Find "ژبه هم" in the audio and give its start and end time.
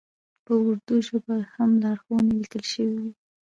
1.07-1.69